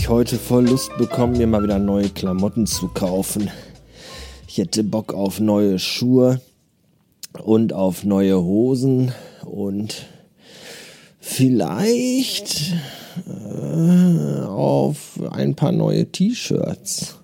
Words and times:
ich 0.00 0.08
heute 0.08 0.38
voll 0.38 0.66
Lust 0.66 0.96
bekommen, 0.96 1.36
mir 1.36 1.46
mal 1.46 1.62
wieder 1.62 1.78
neue 1.78 2.08
Klamotten 2.08 2.66
zu 2.66 2.88
kaufen. 2.88 3.50
Ich 4.48 4.56
hätte 4.56 4.82
Bock 4.82 5.12
auf 5.12 5.40
neue 5.40 5.78
Schuhe 5.78 6.40
und 7.42 7.74
auf 7.74 8.02
neue 8.02 8.42
Hosen 8.42 9.12
und 9.44 10.06
vielleicht 11.20 12.72
äh, 13.28 14.40
auf 14.46 15.20
ein 15.32 15.54
paar 15.54 15.72
neue 15.72 16.10
T-Shirts. 16.10 17.19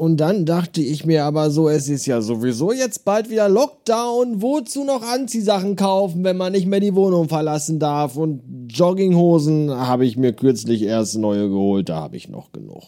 Und 0.00 0.16
dann 0.16 0.46
dachte 0.46 0.80
ich 0.80 1.04
mir 1.04 1.26
aber 1.26 1.50
so, 1.50 1.68
es 1.68 1.90
ist 1.90 2.06
ja 2.06 2.22
sowieso 2.22 2.72
jetzt 2.72 3.04
bald 3.04 3.28
wieder 3.28 3.50
Lockdown. 3.50 4.40
Wozu 4.40 4.82
noch 4.82 5.02
Anziehsachen 5.02 5.76
kaufen, 5.76 6.24
wenn 6.24 6.38
man 6.38 6.52
nicht 6.52 6.64
mehr 6.64 6.80
die 6.80 6.94
Wohnung 6.94 7.28
verlassen 7.28 7.78
darf? 7.78 8.16
Und 8.16 8.40
Jogginghosen 8.70 9.70
habe 9.70 10.06
ich 10.06 10.16
mir 10.16 10.32
kürzlich 10.32 10.84
erst 10.84 11.18
neue 11.18 11.50
geholt, 11.50 11.90
da 11.90 11.96
habe 11.96 12.16
ich 12.16 12.30
noch 12.30 12.50
genug. 12.50 12.82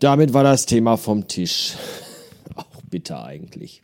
Damit 0.00 0.34
war 0.34 0.44
das 0.44 0.66
Thema 0.66 0.98
vom 0.98 1.26
Tisch. 1.26 1.72
Auch 2.56 2.82
bitter 2.90 3.24
eigentlich. 3.24 3.82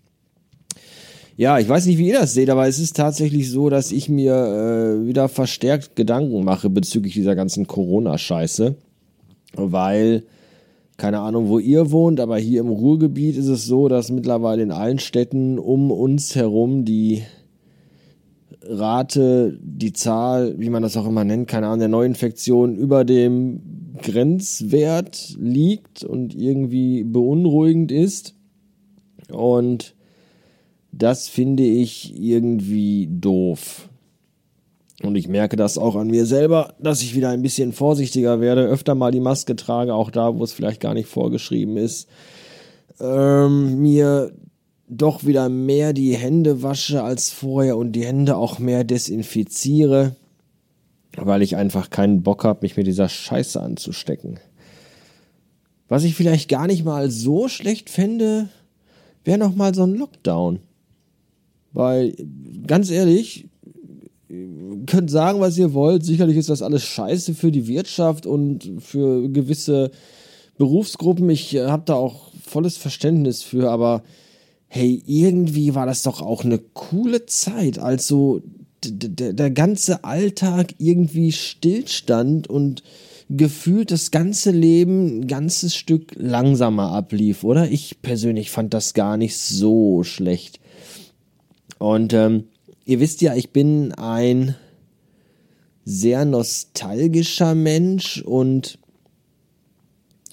Ja, 1.39 1.59
ich 1.59 1.67
weiß 1.67 1.87
nicht, 1.87 1.97
wie 1.97 2.09
ihr 2.09 2.21
das 2.21 2.35
seht, 2.35 2.51
aber 2.51 2.69
es 2.69 2.79
ist 2.79 2.95
tatsächlich 2.95 3.51
so, 3.51 3.71
dass 3.71 3.91
ich 3.91 4.11
mir 4.11 4.35
äh, 4.35 5.07
wieder 5.07 5.31
verstärkt 5.31 5.97
Gedanken 5.97 6.45
mache 6.45 6.69
bezüglich 6.69 7.15
dieser 7.15 7.35
ganzen 7.35 7.67
Corona-Scheiße 7.67 8.77
weil 9.57 10.25
keine 10.97 11.21
Ahnung, 11.21 11.49
wo 11.49 11.59
ihr 11.59 11.91
wohnt, 11.91 12.21
aber 12.21 12.39
hier 12.39 12.61
im 12.61 12.69
Ruhrgebiet 12.69 13.37
ist 13.37 13.49
es 13.49 13.67
so, 13.67 13.89
dass 13.89 14.11
mittlerweile 14.11 14.63
in 14.63 14.73
allen 14.73 14.99
Städten 14.99 15.59
um 15.59 15.91
uns 15.91 16.35
herum 16.35 16.87
die 16.87 17.23
Rate, 18.63 19.59
die 19.63 19.93
Zahl, 19.93 20.59
wie 20.59 20.71
man 20.71 20.83
das 20.83 20.97
auch 20.97 21.07
immer 21.07 21.25
nennt, 21.25 21.49
keine 21.49 21.67
Ahnung, 21.67 21.81
der 21.81 21.89
Neuinfektion 21.89 22.77
über 22.77 23.05
dem 23.05 23.61
Grenzwert 24.03 25.37
liegt 25.39 26.03
und 26.03 26.35
irgendwie 26.35 27.05
beunruhigend 27.05 27.93
ist. 27.93 28.35
Und 29.31 29.95
das 30.93 31.29
finde 31.29 31.65
ich 31.65 32.19
irgendwie 32.19 33.09
doof. 33.11 33.89
Und 35.03 35.17
ich 35.17 35.29
merke 35.29 35.57
das 35.57 35.77
auch 35.77 35.95
an 35.95 36.09
mir 36.09 36.25
selber, 36.25 36.75
dass 36.81 37.03
ich 37.03 37.15
wieder 37.15 37.31
ein 37.31 37.43
bisschen 37.43 37.73
vorsichtiger 37.73 38.41
werde, 38.41 38.65
öfter 38.65 38.95
mal 38.95 39.11
die 39.11 39.21
Maske 39.21 39.55
trage, 39.55 39.95
auch 39.95 40.11
da, 40.11 40.37
wo 40.37 40.43
es 40.43 40.53
vielleicht 40.53 40.81
gar 40.81 40.95
nicht 40.95 41.09
vorgeschrieben 41.09 41.77
ist. 41.77 42.09
Ähm, 42.99 43.81
mir 43.83 44.33
doch 44.89 45.25
wieder 45.25 45.49
mehr 45.49 45.93
die 45.93 46.17
Hände 46.17 46.63
wasche 46.63 47.03
als 47.03 47.31
vorher 47.31 47.77
und 47.77 47.93
die 47.93 48.07
Hände 48.07 48.37
auch 48.37 48.59
mehr 48.59 48.85
desinfiziere, 48.85 50.17
weil 51.17 51.43
ich 51.43 51.57
einfach 51.57 51.91
keinen 51.91 52.23
Bock 52.23 52.45
habe, 52.45 52.61
mich 52.63 52.77
mit 52.77 52.87
dieser 52.87 53.09
Scheiße 53.09 53.61
anzustecken. 53.61 54.39
Was 55.89 56.05
ich 56.05 56.15
vielleicht 56.15 56.49
gar 56.49 56.67
nicht 56.67 56.85
mal 56.85 57.11
so 57.11 57.49
schlecht 57.49 57.91
fände, 57.91 58.49
wäre 59.25 59.39
noch 59.39 59.55
mal 59.55 59.75
so 59.75 59.83
ein 59.83 59.95
Lockdown. 59.95 60.61
Weil, 61.73 62.17
ganz 62.67 62.91
ehrlich, 62.91 63.49
könnt 64.87 65.11
sagen, 65.11 65.41
was 65.41 65.57
ihr 65.59 65.73
wollt. 65.73 66.05
Sicherlich 66.05 66.37
ist 66.37 66.49
das 66.49 66.63
alles 66.63 66.85
scheiße 66.85 67.35
für 67.35 67.53
die 67.53 67.69
Wirtschaft 67.69 68.27
und 68.27 68.73
für 68.81 69.29
gewisse 69.29 69.91
Berufsgruppen. 70.59 71.29
Ich 71.31 71.55
äh, 71.55 71.67
habe 71.67 71.85
da 71.87 71.95
auch 71.95 72.33
volles 72.45 72.77
Verständnis 72.77 73.43
für, 73.43 73.71
aber 73.71 74.03
hey, 74.69 75.03
irgendwie 75.07 75.75
war 75.75 75.87
das 75.87 76.03
doch 76.03 76.21
auch 76.21 76.45
eine 76.45 76.59
coole 76.59 77.27
Zeit, 77.27 77.79
als 77.79 78.07
so 78.07 78.43
der 78.85 79.51
ganze 79.51 80.05
Alltag 80.05 80.75
irgendwie 80.79 81.33
stillstand 81.33 82.49
und 82.49 82.83
gefühlt 83.29 83.91
das 83.91 84.11
ganze 84.11 84.51
Leben 84.51 85.21
ein 85.21 85.27
ganzes 85.27 85.75
Stück 85.75 86.13
langsamer 86.15 86.93
ablief, 86.93 87.43
oder? 87.43 87.71
Ich 87.71 88.01
persönlich 88.03 88.51
fand 88.51 88.75
das 88.75 88.95
gar 88.95 89.17
nicht 89.17 89.37
so 89.39 90.05
schlecht. 90.05 90.61
Und 91.79 92.13
ähm, 92.13 92.45
ihr 92.87 93.01
wisst 93.01 93.21
ja, 93.21 93.35
ich 93.35 93.51
bin 93.51 93.93
ein 93.93 94.55
sehr 95.85 96.25
nostalgischer 96.25 97.55
Mensch 97.55 98.23
und 98.23 98.79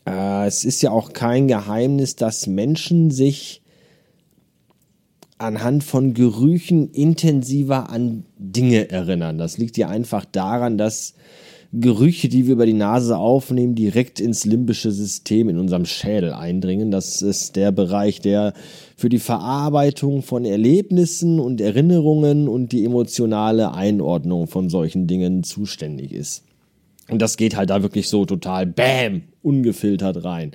äh, 0.05 0.47
es 0.47 0.63
ist 0.63 0.81
ja 0.81 0.91
auch 0.91 1.13
kein 1.13 1.47
Geheimnis, 1.47 2.15
dass 2.15 2.47
Menschen 2.47 3.11
sich 3.11 3.61
anhand 5.39 5.83
von 5.83 6.13
Gerüchen 6.13 6.89
intensiver 6.91 7.89
an 7.89 8.25
Dinge 8.37 8.89
erinnern. 8.89 9.37
Das 9.37 9.57
liegt 9.57 9.75
ja 9.77 9.89
einfach 9.89 10.23
daran, 10.23 10.77
dass 10.77 11.15
Gerüche, 11.75 12.29
die 12.29 12.45
wir 12.45 12.53
über 12.53 12.67
die 12.67 12.73
Nase 12.73 13.17
aufnehmen, 13.17 13.73
direkt 13.73 14.19
ins 14.19 14.45
limbische 14.45 14.91
System 14.91 15.49
in 15.49 15.57
unserem 15.57 15.85
Schädel 15.85 16.31
eindringen. 16.31 16.91
Das 16.91 17.23
ist 17.23 17.55
der 17.55 17.71
Bereich, 17.71 18.21
der 18.21 18.53
für 18.95 19.09
die 19.09 19.17
Verarbeitung 19.17 20.21
von 20.21 20.45
Erlebnissen 20.45 21.39
und 21.39 21.59
Erinnerungen 21.59 22.47
und 22.47 22.71
die 22.73 22.85
emotionale 22.85 23.73
Einordnung 23.73 24.45
von 24.45 24.69
solchen 24.69 25.07
Dingen 25.07 25.43
zuständig 25.43 26.11
ist. 26.11 26.43
Und 27.09 27.23
das 27.23 27.37
geht 27.37 27.55
halt 27.55 27.71
da 27.71 27.81
wirklich 27.81 28.07
so 28.07 28.25
total 28.25 28.67
bam, 28.67 29.23
ungefiltert 29.41 30.23
rein. 30.23 30.51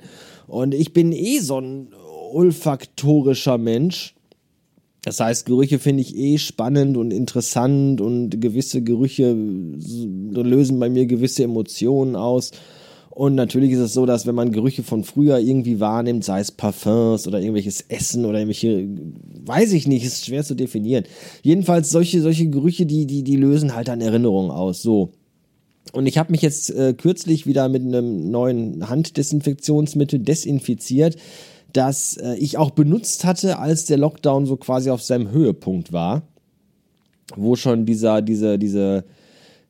Und 0.47 0.73
ich 0.73 0.93
bin 0.93 1.11
eh 1.11 1.39
so 1.39 1.59
ein 1.59 1.89
olfaktorischer 2.31 3.57
Mensch. 3.57 4.15
Das 5.09 5.19
heißt, 5.19 5.47
Gerüche 5.47 5.79
finde 5.79 6.01
ich 6.01 6.15
eh 6.15 6.37
spannend 6.37 6.95
und 6.95 7.09
interessant 7.09 7.99
und 7.99 8.39
gewisse 8.39 8.83
Gerüche 8.83 9.33
lösen 9.33 10.77
bei 10.77 10.87
mir 10.87 11.07
gewisse 11.07 11.41
Emotionen 11.41 12.15
aus. 12.15 12.51
Und 13.09 13.33
natürlich 13.33 13.71
ist 13.71 13.79
es 13.79 13.93
so, 13.93 14.05
dass 14.05 14.27
wenn 14.27 14.35
man 14.35 14.51
Gerüche 14.51 14.83
von 14.83 15.03
früher 15.03 15.39
irgendwie 15.39 15.79
wahrnimmt, 15.79 16.23
sei 16.23 16.41
es 16.41 16.51
Parfums 16.51 17.27
oder 17.27 17.39
irgendwelches 17.39 17.81
Essen 17.87 18.23
oder 18.23 18.37
irgendwelche, 18.37 18.87
weiß 19.45 19.73
ich 19.73 19.87
nicht, 19.87 20.05
ist 20.05 20.27
schwer 20.27 20.43
zu 20.43 20.53
definieren. 20.53 21.05
Jedenfalls 21.41 21.89
solche, 21.89 22.21
solche 22.21 22.47
Gerüche, 22.47 22.85
die, 22.85 23.07
die, 23.07 23.23
die 23.23 23.35
lösen 23.35 23.73
halt 23.73 23.87
dann 23.87 24.01
Erinnerungen 24.01 24.51
aus. 24.51 24.83
So. 24.83 25.09
Und 25.91 26.05
ich 26.05 26.19
habe 26.19 26.31
mich 26.31 26.43
jetzt 26.43 26.69
äh, 26.69 26.93
kürzlich 26.93 27.47
wieder 27.47 27.67
mit 27.67 27.81
einem 27.81 28.29
neuen 28.29 28.87
Handdesinfektionsmittel 28.87 30.19
desinfiziert 30.19 31.15
das 31.73 32.17
äh, 32.17 32.35
ich 32.35 32.57
auch 32.57 32.71
benutzt 32.71 33.25
hatte, 33.25 33.59
als 33.59 33.85
der 33.85 33.97
Lockdown 33.97 34.45
so 34.45 34.57
quasi 34.57 34.89
auf 34.89 35.01
seinem 35.01 35.31
Höhepunkt 35.31 35.91
war, 35.93 36.23
wo 37.35 37.55
schon 37.55 37.85
dieser, 37.85 38.21
diese, 38.21 38.57
diese, 38.57 39.03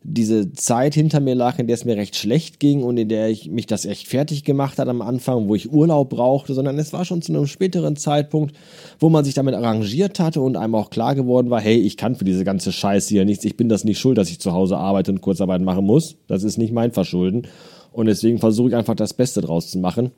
diese 0.02 0.54
Zeit 0.54 0.94
hinter 0.94 1.20
mir 1.20 1.36
lag, 1.36 1.60
in 1.60 1.68
der 1.68 1.74
es 1.74 1.84
mir 1.84 1.98
recht 1.98 2.16
schlecht 2.16 2.60
ging 2.60 2.84
und 2.84 2.98
in 2.98 3.10
der 3.10 3.30
ich 3.30 3.50
mich 3.50 3.66
das 3.66 3.86
echt 3.86 4.08
fertig 4.08 4.46
gemacht 4.46 4.80
hat 4.80 4.88
am 4.88 5.02
Anfang, 5.02 5.50
wo 5.50 5.56
ich 5.56 5.72
Urlaub 5.72 6.10
brauchte, 6.10 6.54
sondern 6.54 6.80
es 6.80 6.94
war 6.94 7.04
schon 7.04 7.22
zu 7.22 7.34
einem 7.34 7.48
späteren 7.48 7.98
Zeitpunkt, 7.98 8.56
wo 9.00 9.10
man 9.10 9.26
sich 9.26 9.34
damit 9.34 9.56
arrangiert 9.56 10.20
hatte 10.20 10.40
und 10.42 10.56
einem 10.56 10.76
auch 10.76 10.90
klar 10.90 11.16
geworden 11.16 11.50
war, 11.50 11.60
hey, 11.60 11.78
ich 11.78 11.98
kann 11.98 12.16
für 12.16 12.26
diese 12.26 12.46
ganze 12.46 12.72
Scheiße 12.72 13.10
hier 13.10 13.26
nichts, 13.26 13.44
ich 13.44 13.58
bin 13.58 13.68
das 13.68 13.84
nicht 13.84 14.00
schuld, 14.00 14.18
dass 14.18 14.30
ich 14.30 14.40
zu 14.40 14.54
Hause 14.54 14.78
arbeite 14.78 15.12
und 15.12 15.22
Kurzarbeit 15.22 15.62
machen 15.62 15.86
muss. 15.86 16.16
Das 16.28 16.44
ist 16.44 16.58
nicht 16.58 16.72
mein 16.72 16.92
Verschulden. 16.92 17.48
Und 17.92 18.06
deswegen 18.06 18.38
versuche 18.38 18.70
ich 18.70 18.76
einfach 18.76 18.96
das 18.96 19.14
Beste 19.14 19.42
draus 19.42 19.72
zu 19.72 19.80
machen. 19.80 20.12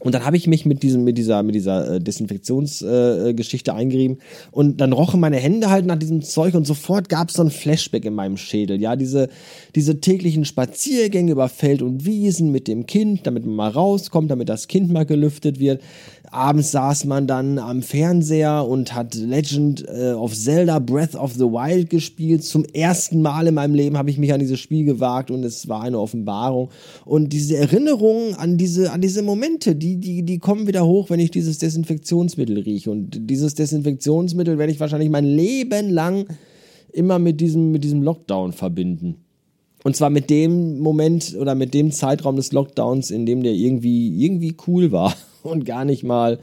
Und 0.00 0.14
dann 0.14 0.24
habe 0.24 0.36
ich 0.36 0.46
mich 0.46 0.66
mit 0.66 0.82
diesem, 0.82 1.04
mit 1.04 1.18
dieser, 1.18 1.42
mit 1.42 1.54
dieser 1.54 1.96
äh, 1.96 2.00
Desinfektionsgeschichte 2.00 3.70
äh, 3.70 3.74
eingerieben 3.74 4.18
und 4.50 4.80
dann 4.80 4.92
rochen 4.92 5.20
meine 5.20 5.36
Hände 5.36 5.70
halt 5.70 5.86
nach 5.86 5.98
diesem 5.98 6.22
Zeug 6.22 6.54
und 6.54 6.66
sofort 6.66 7.08
gab 7.08 7.28
es 7.28 7.34
so 7.34 7.42
ein 7.42 7.50
Flashback 7.50 8.04
in 8.04 8.14
meinem 8.14 8.36
Schädel. 8.36 8.80
Ja, 8.80 8.96
diese, 8.96 9.28
diese 9.74 10.00
täglichen 10.00 10.44
Spaziergänge 10.44 11.32
über 11.32 11.48
Feld 11.48 11.82
und 11.82 12.04
Wiesen 12.06 12.50
mit 12.50 12.66
dem 12.66 12.86
Kind, 12.86 13.26
damit 13.26 13.44
man 13.44 13.54
mal 13.54 13.70
rauskommt, 13.70 14.30
damit 14.30 14.48
das 14.48 14.68
Kind 14.68 14.90
mal 14.90 15.04
gelüftet 15.04 15.60
wird 15.60 15.80
abends 16.30 16.70
saß 16.70 17.06
man 17.06 17.26
dann 17.26 17.58
am 17.58 17.82
Fernseher 17.82 18.66
und 18.66 18.94
hat 18.94 19.14
Legend 19.14 19.86
äh, 19.88 20.12
of 20.12 20.34
Zelda 20.34 20.78
Breath 20.78 21.16
of 21.16 21.34
the 21.34 21.40
Wild 21.40 21.90
gespielt. 21.90 22.44
Zum 22.44 22.64
ersten 22.64 23.20
Mal 23.20 23.48
in 23.48 23.54
meinem 23.54 23.74
Leben 23.74 23.98
habe 23.98 24.10
ich 24.10 24.18
mich 24.18 24.32
an 24.32 24.40
dieses 24.40 24.60
Spiel 24.60 24.84
gewagt 24.84 25.30
und 25.30 25.44
es 25.44 25.68
war 25.68 25.82
eine 25.82 25.98
Offenbarung. 25.98 26.70
Und 27.04 27.32
diese 27.32 27.56
Erinnerungen 27.56 28.34
an 28.34 28.58
diese, 28.58 28.92
an 28.92 29.00
diese 29.00 29.22
Momente, 29.22 29.74
die, 29.74 29.89
die, 29.96 30.22
die 30.22 30.38
kommen 30.38 30.66
wieder 30.66 30.86
hoch, 30.86 31.10
wenn 31.10 31.20
ich 31.20 31.30
dieses 31.30 31.58
Desinfektionsmittel 31.58 32.58
rieche. 32.58 32.90
Und 32.90 33.30
dieses 33.30 33.54
Desinfektionsmittel 33.54 34.58
werde 34.58 34.72
ich 34.72 34.80
wahrscheinlich 34.80 35.10
mein 35.10 35.24
Leben 35.24 35.90
lang 35.90 36.26
immer 36.92 37.18
mit 37.18 37.40
diesem, 37.40 37.70
mit 37.72 37.84
diesem 37.84 38.02
Lockdown 38.02 38.52
verbinden. 38.52 39.16
Und 39.82 39.96
zwar 39.96 40.10
mit 40.10 40.28
dem 40.28 40.80
Moment 40.80 41.36
oder 41.38 41.54
mit 41.54 41.72
dem 41.72 41.90
Zeitraum 41.90 42.36
des 42.36 42.52
Lockdowns, 42.52 43.10
in 43.10 43.24
dem 43.24 43.42
der 43.42 43.52
irgendwie, 43.52 44.22
irgendwie 44.22 44.54
cool 44.66 44.92
war 44.92 45.14
und 45.42 45.64
gar 45.64 45.84
nicht 45.84 46.02
mal 46.02 46.38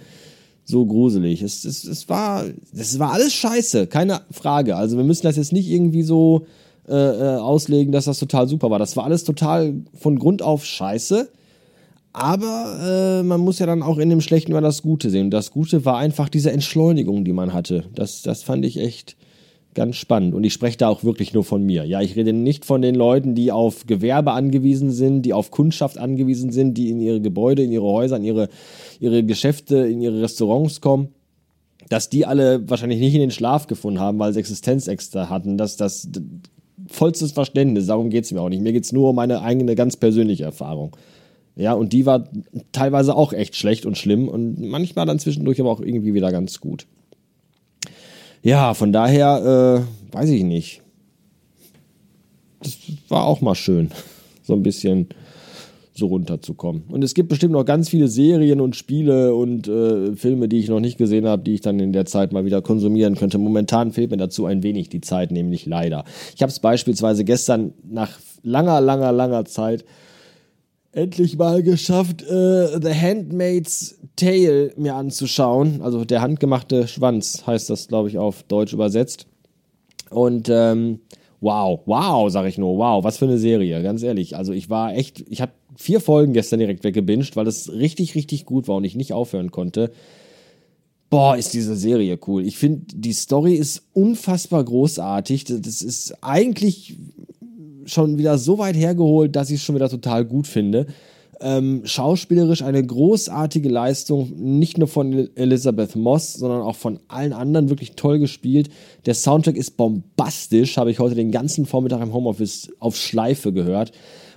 so 0.65 0.85
gruselig. 0.85 1.41
Es, 1.41 1.63
es, 1.63 1.83
es, 1.85 2.09
war, 2.09 2.45
es 2.73 2.99
war 2.99 3.13
alles 3.13 3.33
scheiße, 3.33 3.88
keine 3.88 4.21
Frage. 4.31 4.75
Also 4.75 4.97
wir 4.97 5.03
müssen 5.03 5.23
das 5.23 5.38
jetzt 5.38 5.53
nicht 5.53 5.69
irgendwie 5.69 6.03
so 6.03 6.45
äh, 6.88 6.94
äh, 6.94 7.38
auslegen, 7.38 7.91
dass 7.91 8.05
das 8.05 8.19
total 8.19 8.47
super 8.47 8.69
war. 8.69 8.79
Das 8.79 8.97
war 8.97 9.03
alles 9.03 9.23
total 9.23 9.75
von 9.94 10.17
Grund 10.17 10.41
auf 10.41 10.65
scheiße. 10.65 11.29
Aber 12.18 13.19
äh, 13.19 13.24
man 13.24 13.42
muss 13.42 13.60
ja 13.60 13.68
dann 13.68 13.84
auch 13.84 14.00
in 14.00 14.10
dem 14.10 14.22
Schlechten 14.22 14.52
immer 14.52 14.62
das 14.62 14.81
Gute 14.81 15.12
sehen. 15.12 15.30
Das 15.30 15.52
Gute 15.52 15.86
war 15.86 15.98
einfach 15.98 16.30
diese 16.30 16.52
Entschleunigung, 16.52 17.24
die 17.24 17.31
man 17.31 17.54
hatte. 17.54 17.84
Das, 17.94 18.24
das 18.24 18.42
fand 18.42 18.66
ich 18.66 18.80
echt 18.80 19.16
ganz 19.75 19.98
spannend. 19.98 20.34
Und 20.34 20.44
ich 20.44 20.52
spreche 20.52 20.78
da 20.78 20.90
auch 20.90 21.04
wirklich 21.04 21.36
nur 21.36 21.44
von 21.44 21.64
mir. 21.64 21.86
Ja, 21.86 22.02
ich 22.02 22.16
rede 22.16 22.34
nicht 22.34 22.66
von 22.66 22.81
den 22.81 22.96
Leuten, 22.96 23.36
die 23.36 23.52
auf 23.52 23.86
Gewerbe 23.86 24.31
angewiesen 24.31 24.90
sind, 24.90 25.22
die 25.22 25.34
auf 25.34 25.52
Kundschaft 25.52 26.00
angewiesen 26.00 26.52
sind, 26.52 26.75
die 26.75 26.90
in 26.90 27.00
ihre 27.00 27.22
Gebäude, 27.22 27.62
in 27.62 27.72
ihre 27.72 27.86
Häuser, 27.86 28.18
in 28.18 28.24
ihre, 28.24 28.50
ihre 29.00 29.24
Geschäfte, 29.24 29.78
in 29.78 30.02
ihre 30.02 30.19
Restaurants 30.24 30.81
kommen. 30.81 31.10
Dass 31.90 32.10
die 32.10 32.25
alle 32.25 32.68
wahrscheinlich 32.68 33.00
nicht 33.00 33.14
in 33.14 33.22
den 33.22 33.31
Schlaf 33.31 33.68
gefunden 33.68 34.00
haben, 34.00 34.18
weil 34.18 34.34
sie 34.34 34.40
Existenzängste 34.40 35.30
hatten. 35.30 35.56
Dass 35.60 35.78
das 35.78 36.10
vollstes 36.88 37.31
Verständnis, 37.34 37.86
darum 37.86 38.10
geht 38.10 38.24
es 38.24 38.31
mir 38.31 38.42
auch 38.42 38.50
nicht. 38.50 38.64
Mir 38.64 38.74
geht 38.74 38.86
es 38.86 38.92
nur 38.92 39.12
um 39.12 39.16
meine 39.16 39.44
eigene 39.44 39.75
ganz 39.75 39.98
persönliche 39.98 40.46
Erfahrung. 40.46 40.98
Ja, 41.57 41.74
und 41.74 41.92
die 41.92 42.06
war 42.06 42.30
teilweise 42.71 43.15
auch 43.15 43.33
echt 43.33 43.56
schlecht 43.56 43.88
und 43.88 43.98
schlimm 43.98 44.27
und 44.27 44.59
manchmal 44.59 45.07
dann 45.07 45.18
zwischendurch 45.18 45.59
aber 45.59 45.71
auch 45.71 45.81
irgendwie 45.81 46.13
wieder 46.13 46.31
ganz 46.31 46.62
gut. 46.62 46.86
Ja, 48.44 48.75
von 48.75 48.94
daher, 48.94 49.83
äh, 50.12 50.15
weiß 50.15 50.30
ich 50.30 50.44
nicht. 50.44 50.83
Das 52.62 52.77
war 53.09 53.25
auch 53.25 53.42
mal 53.42 53.56
schön, 53.56 53.89
so 54.44 54.54
ein 54.54 54.62
bisschen 54.62 55.07
so 55.95 56.06
runterzukommen. 56.06 56.83
Und 56.89 57.04
es 57.04 57.15
gibt 57.15 57.30
bestimmt 57.30 57.54
noch 57.54 57.65
ganz 57.65 57.89
viele 57.89 58.07
Serien 58.07 58.62
und 58.62 58.75
Spiele 58.75 59.33
und 59.33 59.68
äh, 59.68 60.15
Filme, 60.15 60.48
die 60.48 60.59
ich 60.59 60.69
noch 60.69 60.80
nicht 60.80 61.00
gesehen 61.00 61.25
habe, 61.25 61.42
die 61.42 61.56
ich 61.56 61.62
dann 61.62 61.80
in 61.80 61.92
der 61.92 62.06
Zeit 62.06 62.31
mal 62.33 62.45
wieder 62.45 62.62
konsumieren 62.62 63.15
könnte. 63.15 63.39
Momentan 63.39 63.92
fehlt 63.92 64.12
mir 64.12 64.18
dazu 64.18 64.45
ein 64.45 64.62
wenig 64.62 64.89
die 64.89 65.01
Zeit, 65.01 65.31
nämlich 65.31 65.65
leider. 65.65 66.06
Ich 66.36 66.44
habe 66.44 66.51
es 66.51 66.59
beispielsweise 66.59 67.25
gestern 67.25 67.74
nach 67.83 68.12
langer, 68.44 68.80
langer, 68.80 69.12
langer 69.12 69.45
Zeit 69.45 69.86
endlich 70.97 71.38
mal 71.38 71.61
geschafft, 71.61 72.23
äh, 72.23 72.81
The 72.81 72.94
Handmaid's 72.94 73.99
Tale 74.15 74.73
mir 74.77 74.95
anzuschauen. 74.95 75.81
Also 75.81 76.03
der 76.05 76.21
handgemachte 76.21 76.88
Schwanz 76.88 77.45
heißt 77.45 77.69
das, 77.69 77.88
glaube 77.88 78.09
ich, 78.09 78.17
auf 78.17 78.44
Deutsch 78.44 78.73
übersetzt. 78.73 79.27
Und 80.09 80.49
ähm, 80.49 80.99
wow, 81.39 81.81
wow, 81.85 82.29
sag 82.31 82.47
ich 82.47 82.57
nur, 82.57 82.77
wow, 82.77 83.03
was 83.03 83.17
für 83.17 83.25
eine 83.25 83.38
Serie, 83.38 83.83
ganz 83.83 84.01
ehrlich. 84.01 84.35
Also 84.35 84.53
ich 84.53 84.71
war 84.71 84.95
echt, 84.95 85.23
ich 85.29 85.39
habe 85.39 85.51
vier 85.75 86.01
Folgen 86.01 86.33
gestern 86.33 86.59
direkt 86.59 86.83
weggebinged, 86.83 87.35
weil 87.35 87.47
es 87.47 87.71
richtig, 87.71 88.15
richtig 88.15 88.45
gut 88.45 88.67
war 88.67 88.77
und 88.77 88.83
ich 88.83 88.95
nicht 88.95 89.13
aufhören 89.13 89.51
konnte. 89.51 89.91
Boah, 91.11 91.38
ist 91.38 91.53
diese 91.53 91.75
Serie 91.75 92.19
cool. 92.27 92.45
Ich 92.45 92.57
finde, 92.57 92.88
die 92.94 93.13
Story 93.13 93.53
ist 93.53 93.83
unfassbar 93.94 94.63
großartig. 94.63 95.45
Das 95.45 95.81
ist 95.81 96.21
eigentlich 96.21 96.97
schon 97.88 98.18
wieder 98.18 98.38
so 98.38 98.57
weit 98.60 98.75
hergeholt, 98.75 99.36
dass 99.36 99.50
ich 99.50 99.57
es 99.57 99.63
schon 99.63 99.75
wieder 99.75 99.89
total 99.89 100.25
gut 100.25 100.48
finde. 100.48 100.88
Ähm, 101.39 101.81
schauspielerisch 101.86 102.63
eine 102.63 102.84
großartige 102.84 103.69
Leistung, 103.69 104.31
nicht 104.36 104.80
nur 104.80 104.88
von 104.88 105.30
Elizabeth 105.36 105.95
Moss, 105.95 106.34
sondern 106.34 106.62
auch 106.62 106.75
von 106.75 107.00
allen 107.07 107.31
anderen 107.31 107.69
wirklich 107.69 107.92
toll 107.92 108.18
gespielt. 108.18 108.69
Der 109.06 109.13
Soundtrack 109.13 109.56
ist 109.56 109.78
bombastisch, 109.78 110.78
habe 110.78 110.89
ich 110.89 110.98
heute 110.98 111.13
den 111.13 111.31
ganzen 111.31 111.68
Vormittag 111.68 112.01
im 112.01 112.13
Homeoffice 112.13 112.69
auf 112.80 112.98
Schleife 112.98 113.54
gehört. 113.54 113.92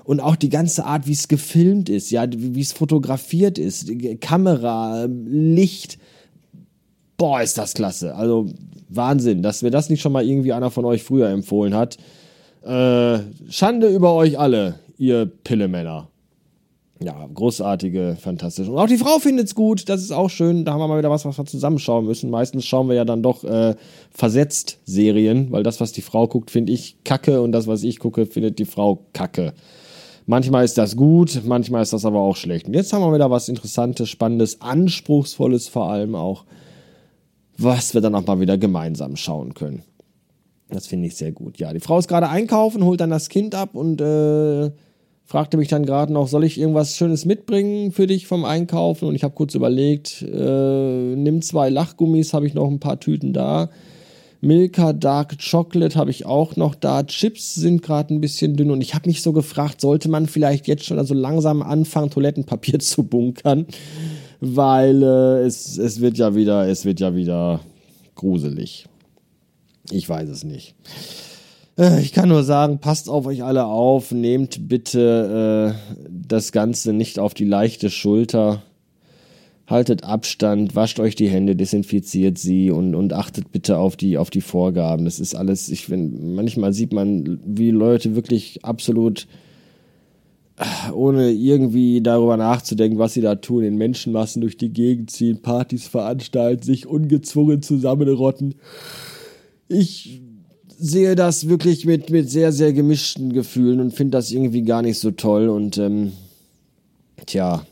Und 0.05 0.21
auch 0.21 0.37
die 0.37 0.51
ganze 0.51 0.85
Art, 0.85 1.07
wie 1.07 1.13
es 1.13 1.29
gefilmt 1.29 1.89
ist, 1.89 2.11
ja, 2.11 2.27
wie 2.31 2.61
es 2.61 2.73
fotografiert 2.73 3.59
ist, 3.59 3.91
Kamera, 4.21 5.07
Licht. 5.07 5.99
Boah, 7.17 7.41
ist 7.43 7.57
das 7.57 7.75
klasse. 7.75 8.15
Also 8.15 8.47
Wahnsinn, 8.89 9.43
dass 9.43 9.63
mir 9.63 9.71
das 9.71 9.89
nicht 9.89 10.01
schon 10.01 10.13
mal 10.13 10.27
irgendwie 10.27 10.53
einer 10.53 10.71
von 10.71 10.85
euch 10.85 11.03
früher 11.03 11.29
empfohlen 11.29 11.75
hat. 11.75 11.97
Äh, 12.63 13.21
Schande 13.49 13.89
über 13.89 14.15
euch 14.15 14.39
alle, 14.39 14.81
ihr 14.99 15.27
Pillemänner. 15.27 16.09
Ja, 17.03 17.27
großartige, 17.33 18.19
fantastisch. 18.21 18.69
Und 18.69 18.79
auch 18.79 18.87
die 18.87 18.99
Frau 18.99 19.19
findet 19.19 19.47
es 19.47 19.55
gut, 19.55 19.89
das 19.89 20.03
ist 20.03 20.13
auch 20.13 20.29
schön. 20.29 20.67
Da 20.67 20.73
haben 20.73 20.81
wir 20.81 20.89
mal 20.89 20.99
wieder 20.99 21.11
was, 21.11 21.25
was 21.25 21.39
wir 21.39 21.47
zusammenschauen 21.47 22.05
müssen. 22.05 22.29
Meistens 22.29 22.67
schauen 22.67 22.89
wir 22.89 22.95
ja 22.95 23.07
dann 23.07 23.23
doch 23.23 23.43
äh, 23.43 23.75
versetzt 24.11 24.79
Serien, 24.85 25.51
weil 25.51 25.63
das, 25.63 25.81
was 25.81 25.93
die 25.93 26.03
Frau 26.03 26.29
guckt, 26.29 26.51
finde 26.51 26.75
ich 26.75 27.03
kacke 27.03 27.41
und 27.41 27.53
das, 27.53 27.67
was 27.67 27.85
ich 27.85 28.01
gucke, 28.01 28.27
findet 28.27 28.59
die 28.59 28.67
Frau 28.67 29.07
kacke. 29.15 29.55
Manchmal 30.27 30.67
ist 30.67 30.77
das 30.77 30.95
gut, 30.95 31.41
manchmal 31.47 31.83
ist 31.83 31.95
das 31.95 32.05
aber 32.05 32.21
auch 32.21 32.37
schlecht. 32.37 32.67
Und 32.67 32.75
jetzt 32.75 32.93
haben 32.93 33.01
wir 33.01 33.15
wieder 33.15 33.31
was 33.31 33.49
Interessantes, 33.49 34.11
Spannendes, 34.11 34.61
Anspruchsvolles 34.61 35.69
vor 35.69 35.91
allem 35.91 36.15
auch, 36.15 36.45
was 37.57 37.95
wir 37.95 38.03
dann 38.03 38.15
auch 38.15 38.27
mal 38.27 38.41
wieder 38.41 38.59
gemeinsam 38.59 39.17
schauen 39.17 39.55
können. 39.55 39.85
Das 40.71 40.87
finde 40.87 41.09
ich 41.09 41.17
sehr 41.17 41.33
gut. 41.33 41.59
Ja, 41.59 41.73
die 41.73 41.81
Frau 41.81 41.99
ist 41.99 42.09
gerade 42.09 42.29
einkaufen, 42.29 42.85
holt 42.85 43.01
dann 43.01 43.11
das 43.11 43.29
Kind 43.29 43.55
ab 43.55 43.75
und 43.75 44.01
äh, 44.01 44.71
fragte 45.25 45.57
mich 45.57 45.69
dann 45.69 45.87
gerade 45.87 46.13
noch, 46.13 46.29
soll 46.29 46.45
ich 46.45 46.59
irgendwas 46.59 46.97
Schönes 46.97 47.25
mitbringen 47.25 47.93
für 47.93 48.07
dich 48.07 48.27
vom 48.27 48.45
Einkaufen? 48.45 49.07
Und 49.07 49.15
ich 49.15 49.25
habe 49.25 49.35
kurz 49.35 49.55
überlegt, 49.55 50.23
äh, 50.23 51.15
nimm 51.17 51.43
zwei 51.43 51.71
Lachgummis, 51.71 52.35
habe 52.35 52.47
ich 52.47 52.55
noch 52.55 52.69
ein 52.69 52.81
paar 52.81 52.99
Tüten 53.01 53.33
da. 53.33 53.71
Milka 54.41 54.95
Dark 54.95 55.37
Chocolate 55.39 55.99
habe 55.99 56.11
ich 56.11 56.25
auch 56.25 56.57
noch 56.57 56.75
da. 56.75 57.03
Chips 57.03 57.55
sind 57.55 57.83
gerade 57.83 58.15
ein 58.15 58.21
bisschen 58.21 58.57
dünn 58.57 58.71
und 58.71 58.81
ich 58.81 58.95
habe 58.95 59.09
mich 59.09 59.23
so 59.23 59.33
gefragt, 59.33 59.81
sollte 59.81 60.09
man 60.09 60.27
vielleicht 60.27 60.67
jetzt 60.67 60.85
schon 60.85 60.99
also 60.99 61.15
langsam 61.15 61.63
anfangen, 61.63 62.11
Toilettenpapier 62.11 62.79
zu 62.81 63.03
bunkern? 63.03 63.67
Weil 64.41 65.03
äh, 65.03 65.47
es, 65.47 65.77
es 65.77 66.01
wird 66.01 66.17
ja 66.17 66.35
wieder, 66.35 66.67
es 66.67 66.85
wird 66.85 67.01
ja 67.01 67.15
wieder 67.15 67.61
gruselig. 68.15 68.87
Ich 69.91 70.09
weiß 70.09 70.29
es 70.29 70.45
nicht. 70.45 70.75
Äh, 71.81 72.01
ich 72.03 72.13
kann 72.13 72.29
nur 72.29 72.45
sagen, 72.45 72.79
passt 72.79 73.09
auf 73.09 73.27
euch 73.27 73.43
alle 73.43 73.65
auf, 73.65 74.13
nehmt 74.13 74.69
bitte 74.69 75.75
äh, 75.75 75.95
das 76.09 76.53
Ganze 76.53 76.93
nicht 76.93 77.19
auf 77.19 77.35
die 77.35 77.45
leichte 77.45 77.91
Schulter. 77.91 78.63
Haltet 79.67 80.03
Abstand, 80.03 80.75
wascht 80.75 80.99
euch 80.99 81.15
die 81.15 81.29
Hände, 81.29 81.55
desinfiziert 81.55 82.39
sie 82.39 82.73
und, 82.73 82.97
und 82.97 83.13
achtet 83.13 83.53
bitte 83.53 83.79
auf 83.79 83.97
die, 83.97 84.19
auf 84.19 84.29
die 84.29 84.41
Vorgaben. 84.41 85.05
Das 85.05 85.21
ist 85.21 85.37
alles, 85.37 85.69
ich 85.69 85.87
finde, 85.87 86.21
manchmal 86.21 86.73
sieht 86.73 86.93
man, 86.93 87.39
wie 87.47 87.71
Leute 87.71 88.17
wirklich 88.17 88.65
absolut 88.65 89.29
äh, 90.57 90.91
ohne 90.93 91.31
irgendwie 91.31 92.01
darüber 92.03 92.37
nachzudenken, 92.37 92.99
was 92.99 93.15
sie 93.15 93.21
da 93.21 93.37
tun, 93.37 93.63
in 93.63 93.77
Menschenmassen 93.77 94.41
durch 94.41 94.57
die 94.57 94.73
Gegend 94.73 95.13
ziehen, 95.13 95.41
Partys 95.41 95.87
veranstalten, 95.87 96.65
sich 96.65 96.89
ungezwungen 96.89 97.63
zusammenrotten 97.63 98.57
ich 99.71 100.21
sehe 100.79 101.15
das 101.15 101.49
wirklich 101.49 101.87
mit, 101.87 102.11
mit 102.11 102.29
sehr, 102.29 102.53
sehr 102.53 102.73
gemischten 102.73 103.33
Gefühlen 103.33 103.81
und 103.81 103.93
finde 103.93 104.19
das 104.19 104.33
irgendwie 104.33 104.63
gar 104.63 104.83
nicht 104.83 104.99
so 104.99 105.11
toll. 105.11 105.49
Und 105.49 105.79
ähm, 105.79 106.13
tja, 107.27 107.65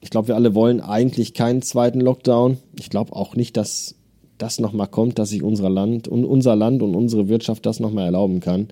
ich 0.00 0.10
glaube, 0.10 0.28
wir 0.28 0.34
alle 0.36 0.54
wollen 0.54 0.80
eigentlich 0.80 1.32
keinen 1.32 1.62
zweiten 1.62 2.00
Lockdown. 2.00 2.58
Ich 2.78 2.90
glaube 2.90 3.14
auch 3.14 3.36
nicht, 3.36 3.56
dass 3.56 3.94
das 4.36 4.60
nochmal 4.60 4.88
kommt, 4.88 5.18
dass 5.18 5.30
sich 5.30 5.42
unser 5.42 5.70
Land 5.70 6.08
und 6.08 6.24
unser 6.24 6.56
Land 6.56 6.82
und 6.82 6.94
unsere 6.94 7.28
Wirtschaft 7.28 7.64
das 7.64 7.80
nochmal 7.80 8.06
erlauben 8.06 8.40
kann. 8.40 8.68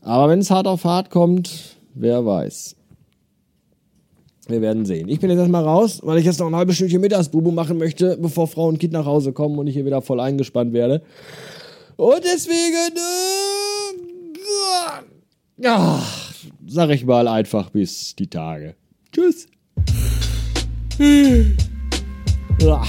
Aber 0.00 0.30
wenn 0.30 0.38
es 0.38 0.50
hart 0.50 0.66
auf 0.66 0.84
hart 0.84 1.10
kommt, 1.10 1.76
wer 1.94 2.24
weiß. 2.24 2.76
Wir 4.48 4.60
werden 4.60 4.84
sehen. 4.86 5.08
Ich 5.08 5.20
bin 5.20 5.30
jetzt 5.30 5.38
erstmal 5.38 5.64
raus, 5.64 6.00
weil 6.02 6.18
ich 6.18 6.24
jetzt 6.24 6.40
noch 6.40 6.48
ein 6.48 6.56
halbes 6.56 6.76
Stündchen 6.76 7.00
Mittagsbubu 7.00 7.52
machen 7.52 7.78
möchte, 7.78 8.16
bevor 8.20 8.48
Frau 8.48 8.66
und 8.66 8.78
Kind 8.78 8.92
nach 8.92 9.06
Hause 9.06 9.32
kommen 9.32 9.58
und 9.58 9.66
ich 9.66 9.74
hier 9.74 9.86
wieder 9.86 10.02
voll 10.02 10.20
eingespannt 10.20 10.72
werde. 10.72 11.02
Und 11.96 12.24
deswegen, 12.24 12.96
äh, 12.96 13.92
ja, 15.62 16.02
sag 16.66 16.90
ich 16.90 17.04
mal 17.04 17.28
einfach 17.28 17.70
bis 17.70 18.14
die 18.16 18.28
Tage. 18.28 18.74
Tschüss. 19.12 19.46
Ja. 22.60 22.82